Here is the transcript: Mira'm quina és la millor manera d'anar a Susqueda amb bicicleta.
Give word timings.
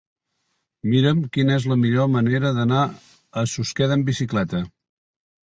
Mira'm 0.93 1.19
quina 1.35 1.53
és 1.57 1.67
la 1.73 1.77
millor 1.81 2.07
manera 2.15 2.51
d'anar 2.57 2.81
a 3.43 3.45
Susqueda 3.53 4.01
amb 4.01 4.11
bicicleta. 4.11 4.65